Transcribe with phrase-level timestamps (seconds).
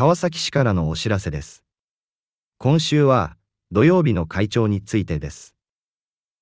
[0.00, 1.62] 川崎市からのお知らせです。
[2.56, 3.36] 今週は
[3.70, 5.54] 土曜日の会長についてです。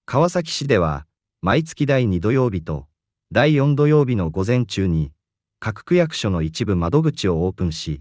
[0.06, 1.06] 川崎市では
[1.42, 2.86] 毎月第2土曜日と
[3.32, 5.10] 第4土曜日の午前中に
[5.58, 8.00] 各区役所の一部窓口をオープンし、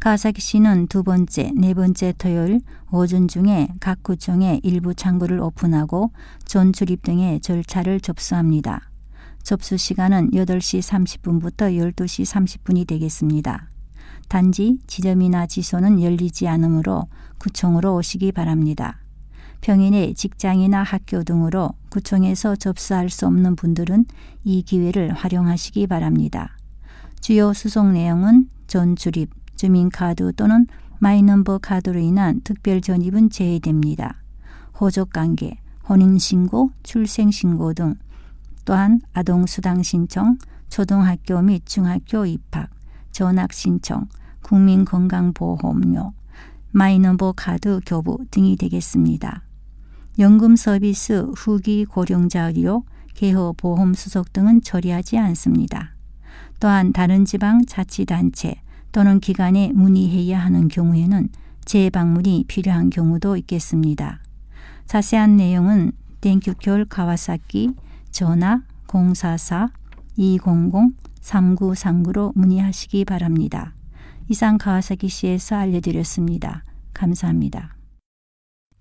[0.00, 6.10] 가사키시는 두 번째, 네 번째 토요일 오전 중에 각 구청의 일부 창구를 오픈하고
[6.46, 8.90] 존 출입 등의 절차를 접수합니다.
[9.44, 13.69] 접수 시간은 8시 30분부터 12시 30분이 되겠습니다.
[14.28, 19.00] 단지 지점이나 지소는 열리지 않으므로 구청으로 오시기 바랍니다.
[19.60, 24.06] 평일에 직장이나 학교 등으로 구청에서 접수할 수 없는 분들은
[24.44, 26.56] 이 기회를 활용하시기 바랍니다.
[27.20, 30.66] 주요 수속 내용은 전 출입, 주민카드 또는
[31.00, 34.22] 마이넘버 카드로 인한 특별 전입은 제외됩니다.
[34.80, 35.58] 호적관계,
[35.88, 37.94] 혼인신고, 출생신고 등
[38.64, 42.70] 또한 아동수당 신청, 초등학교 및 중학교 입학,
[43.12, 44.08] 전학 신청,
[44.42, 46.12] 국민건강보험료,
[46.72, 49.42] 마이너버 카드 교부 등이 되겠습니다.
[50.18, 52.84] 연금 서비스 후기 고령자 의료,
[53.14, 55.94] 개호 보험 수속 등은 처리하지 않습니다.
[56.58, 58.56] 또한 다른 지방 자치단체
[58.92, 61.28] 또는 기관에 문의해야 하는 경우에는
[61.64, 64.20] 재방문이 필요한 경우도 있겠습니다.
[64.86, 67.74] 자세한 내용은 땡큐큐 가와사키
[68.10, 68.62] 전화
[71.21, 73.73] 044-200-3939로 문의하시기 바랍니다.
[74.29, 76.63] 이상 가와사키시에서 알려드렸습니다.
[76.93, 77.75] 감사합니다.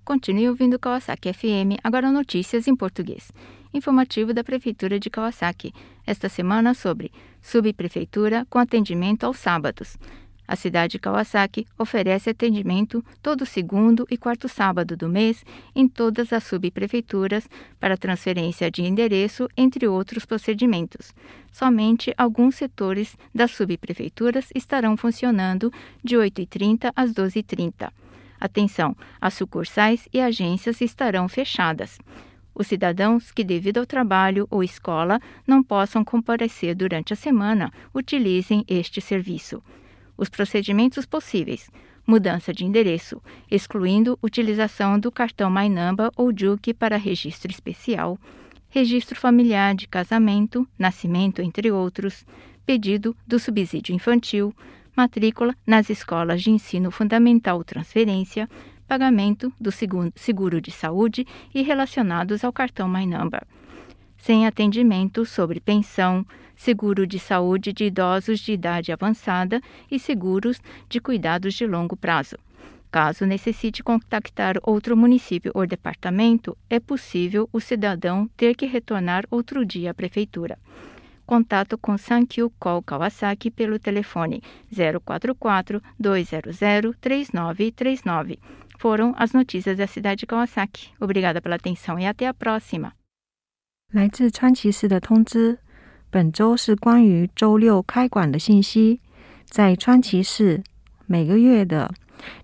[0.06, 3.33] Continue ouvindo Kawasaki FM, agora notícias em português.
[3.72, 5.72] Informativo da Prefeitura de Kawasaki,
[6.06, 9.97] esta semana sobre subprefeitura com atendimento aos sábados.
[10.50, 15.46] A cidade de Kawasaki oferece atendimento todo segundo e quarto sábado do mês
[15.76, 17.48] em todas as subprefeituras
[17.80, 21.14] para transferência de endereço, entre outros procedimentos.
[21.52, 25.72] Somente alguns setores das subprefeituras estarão funcionando
[26.04, 27.92] de 8h30 às 12h30.
[28.40, 32.00] Atenção, as sucursais e agências estarão fechadas.
[32.56, 38.66] Os cidadãos que, devido ao trabalho ou escola, não possam comparecer durante a semana, utilizem
[38.68, 39.62] este serviço
[40.19, 41.72] os procedimentos possíveis,
[42.06, 48.19] mudança de endereço, excluindo utilização do cartão MyNumber ou Juke para registro especial,
[48.69, 52.25] registro familiar de casamento, nascimento, entre outros,
[52.66, 54.53] pedido do subsídio infantil,
[54.96, 58.50] matrícula nas escolas de ensino fundamental ou transferência,
[58.88, 63.44] pagamento do seguro de saúde e relacionados ao cartão MyNumber.
[64.19, 66.25] Sem atendimento sobre pensão,
[66.56, 72.35] seguro de saúde de idosos de idade avançada e seguros de cuidados de longo prazo.
[72.91, 79.66] Caso necessite contactar outro município ou departamento, é possível o cidadão ter que retornar outro
[79.66, 80.58] dia à prefeitura.
[81.26, 84.41] Contato com Sankyu Call Kawasaki pelo telefone
[84.72, 86.58] 044 200
[86.99, 88.40] 3939.
[88.79, 90.90] Foram as notícias da cidade de Kawasaki.
[90.99, 92.98] Obrigada pela atenção e até a próxima.
[93.91, 95.58] 来自川崎市的通知。
[96.12, 99.00] 本周是关于周六开馆的信息。
[99.46, 100.62] 在川崎市，
[101.08, 101.91] 每个月的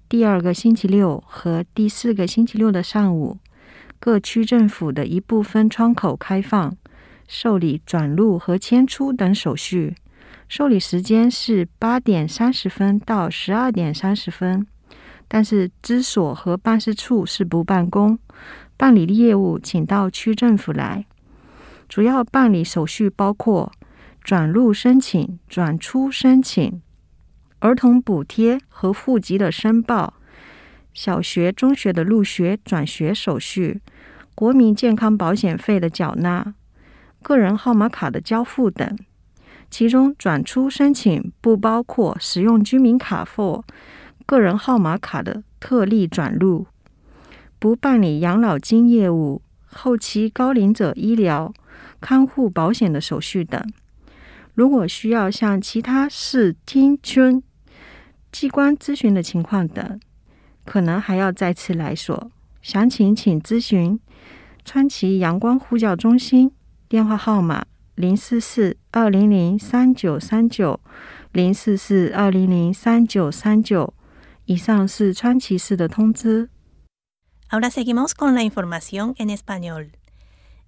[0.09, 3.37] 第二个星期六和第四个星期六的上午，
[3.99, 6.75] 各区政府的一部分窗口开放，
[7.27, 9.95] 受理转入和迁出等手续。
[10.49, 14.65] 受理时间是八点三十分到十二点三十分。
[15.27, 18.17] 但是支所和办事处是不办公，
[18.75, 21.05] 办理的业务请到区政府来。
[21.95, 23.71] 主要办理手续包括
[24.21, 26.81] 转入申请、转出申请、
[27.59, 30.15] 儿童补贴和户籍的申报、
[30.93, 33.79] 小学、中学的入学、转学手续、
[34.35, 36.53] 国民健康保险费的缴纳、
[37.23, 38.97] 个人号码卡的交付等。
[39.69, 43.63] 其中，转出申请不包括使用居民卡或
[44.25, 46.67] 个人号码卡的特例转入，
[47.57, 51.53] 不办理养老金业务、后期高龄者医疗。
[52.05, 53.59] 看护保险的手续等，
[54.53, 57.41] 如果需要向其他市厅村
[58.31, 59.99] 机关咨询的情况等，
[60.65, 62.31] 可能还要再次来所。
[62.61, 63.99] 详情请咨询
[64.63, 66.51] 川崎阳光呼叫中心，
[66.87, 67.65] 电话号码
[67.95, 70.79] 零四四二零零三九三九
[71.31, 73.95] 零四四二零零三九三九。
[74.45, 76.49] 以上是川崎市的通知。
[77.49, 79.87] Ahora seguimos con la información en español.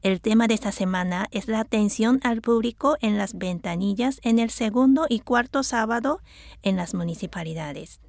[0.04, 4.52] El tema de esta semana es la atención al público en las ventanillas en el
[4.52, 6.22] segundo y cuarto sábado
[6.62, 8.00] en las municipalidades.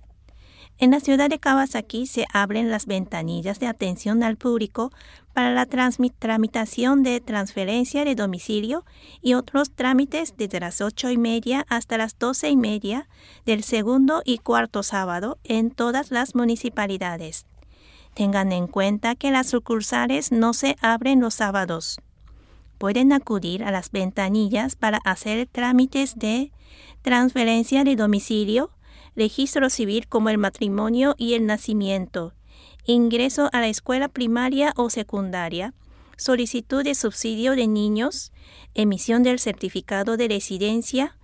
[0.81, 4.93] En la ciudad de Kawasaki se abren las ventanillas de atención al público
[5.33, 8.85] para la tramitación de transferencia de domicilio
[9.21, 13.09] y otros trámites desde las ocho y media hasta las doce y media
[13.45, 17.47] del segundo y cuarto sábado en todas las municipalidades.
[18.15, 22.01] Tengan en cuenta que las sucursales no se abren los sábados.
[22.79, 26.53] Pueden acudir a las ventanillas para hacer trámites de
[27.03, 28.71] transferencia de domicilio,
[29.17, 32.35] registro civil como el matrimonio y el nacimiento,
[32.85, 35.75] ingreso a la escuela primaria o secundaria,
[36.17, 38.33] solicitud de subsidio de niños,
[38.75, 41.18] emisión del certificado de residencia,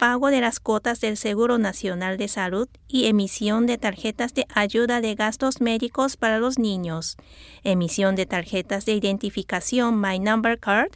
[0.00, 5.02] pago de las cuotas del Seguro Nacional de Salud y emisión de tarjetas de ayuda
[5.02, 7.18] de gastos médicos para los niños,
[7.64, 10.92] emisión de tarjetas de identificación My Number Card.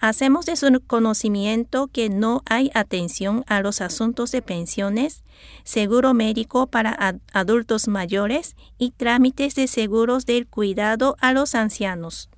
[0.00, 5.24] Hacemos de su conocimiento que no hay atención a los asuntos de pensiones,
[5.62, 12.30] seguro médico para adultos mayores y trámites de seguros del cuidado a los ancianos.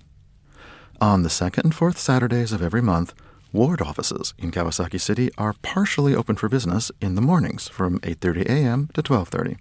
[1.01, 3.13] On the second and fourth Saturdays of every month,
[3.51, 8.46] Ward offices in Kawasaki City are partially open for business in the mornings from 8:30
[8.46, 8.90] a.m.
[8.94, 9.57] to 12:30.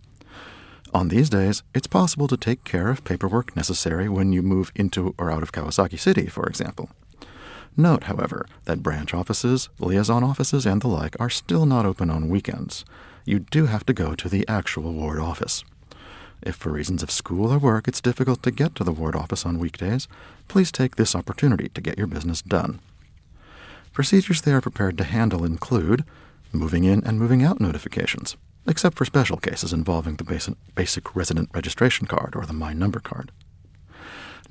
[0.92, 5.14] On these days, it's possible to take care of paperwork necessary when you move into
[5.16, 6.90] or out of Kawasaki City, for example.
[7.78, 12.28] Note, however, that branch offices, liaison offices, and the like are still not open on
[12.28, 12.84] weekends.
[13.24, 15.64] You do have to go to the actual ward office.
[16.42, 19.46] If for reasons of school or work it's difficult to get to the ward office
[19.46, 20.08] on weekdays,
[20.46, 22.80] please take this opportunity to get your business done.
[23.92, 26.04] Procedures they are prepared to handle include
[26.52, 28.36] moving in and moving out notifications,
[28.66, 33.32] except for special cases involving the basic resident registration card or the My Number card.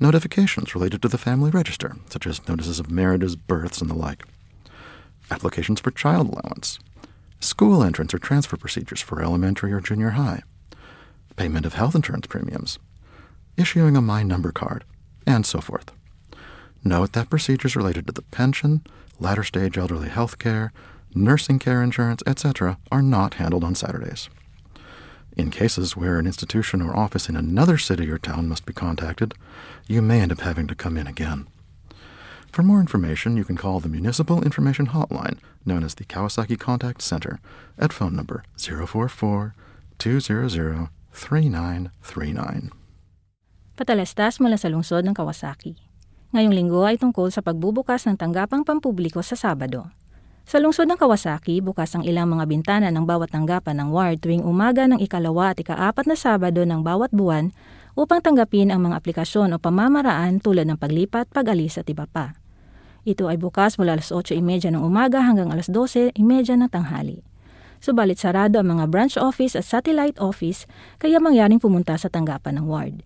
[0.00, 4.24] Notifications related to the family register, such as notices of marriages, births, and the like.
[5.30, 6.78] Applications for child allowance.
[7.40, 10.42] School entrance or transfer procedures for elementary or junior high.
[11.36, 12.78] Payment of health insurance premiums.
[13.56, 14.84] Issuing a My Number card,
[15.26, 15.92] and so forth.
[16.84, 18.82] Note that procedures related to the pension,
[19.18, 20.72] latter stage elderly health care,
[21.14, 24.28] nursing care insurance, etc., are not handled on Saturdays.
[25.36, 29.34] In cases where an institution or office in another city or town must be contacted,
[29.86, 31.46] you may end up having to come in again.
[32.52, 37.02] For more information, you can call the Municipal Information Hotline, known as the Kawasaki Contact
[37.02, 37.38] Center,
[37.78, 39.54] at phone number 044
[39.98, 42.70] 200 3939.
[43.78, 45.87] Patalastas mula sa lungsod ng Kawasaki.
[46.28, 49.88] Ngayong linggo ay tungkol sa pagbubukas ng tanggapang pampubliko sa Sabado.
[50.44, 54.44] Sa lungsod ng Kawasaki, bukas ang ilang mga bintana ng bawat tanggapan ng ward tuwing
[54.44, 57.48] umaga ng ikalawa at ikaapat na Sabado ng bawat buwan
[57.96, 62.36] upang tanggapin ang mga aplikasyon o pamamaraan tulad ng paglipat, pag-alis at iba pa.
[63.08, 66.20] Ito ay bukas mula alas 8.30 ng umaga hanggang alas 12.30
[66.60, 67.24] ng tanghali.
[67.80, 70.68] Subalit sarado ang mga branch office at satellite office
[71.00, 73.00] kaya mangyaring pumunta sa tanggapan ng ward.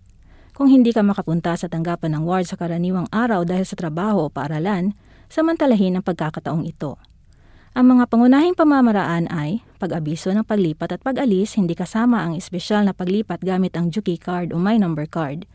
[0.53, 4.31] Kung hindi ka makapunta sa tanggapan ng ward sa karaniwang araw dahil sa trabaho o
[4.31, 4.93] paaralan,
[5.25, 7.01] samantalahin ang pagkakataong ito.
[7.73, 12.93] Ang mga pangunahing pamamaraan ay pag-abiso ng paglipat at pag-alis hindi kasama ang espesyal na
[12.93, 15.49] paglipat gamit ang Juki card o My Number card.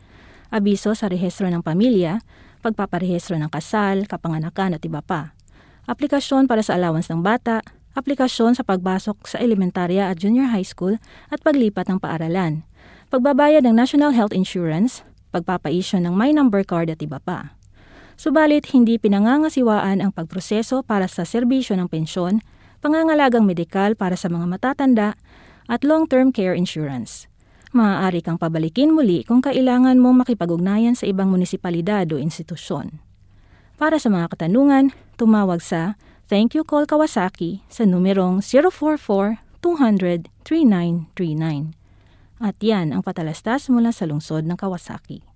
[0.51, 2.19] abiso sa rehistro ng pamilya,
[2.59, 5.31] pagpaparehistro ng kasal, kapanganakan at iba pa.
[5.87, 7.63] Aplikasyon para sa allowance ng bata,
[7.95, 10.99] aplikasyon sa pagbasok sa elementarya at junior high school
[11.31, 12.67] at paglipat ng paaralan,
[13.09, 15.01] pagbabayad ng National Health Insurance,
[15.33, 17.57] pagpapaisyon ng My Number Card at iba pa.
[18.13, 22.45] Subalit hindi pinangangasiwaan ang pagproseso para sa serbisyo ng pensyon,
[22.85, 25.17] pangangalagang medikal para sa mga matatanda,
[25.69, 27.25] at long-term care insurance.
[27.73, 32.99] Maaari kang pabalikin muli kung kailangan mong makipag-ugnayan sa ibang munisipalidad o institusyon.
[33.77, 35.93] Para sa mga katanungan, tumawag sa
[36.29, 38.41] Thank You Call Kawasaki sa numerong
[39.65, 41.78] 044-200-3939.
[42.39, 45.28] At yan ang patalastas mula sa lungsod ng Kawasaki.